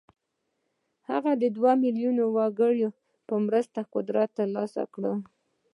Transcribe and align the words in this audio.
هغه 1.09 1.31
د 1.41 1.43
دوه 1.57 1.71
ميليونه 1.83 2.23
وګړو 2.35 2.89
په 3.27 3.35
مرسته 3.45 3.79
قدرت 3.93 4.29
ترلاسه 4.39 4.83
کړ. 4.93 5.03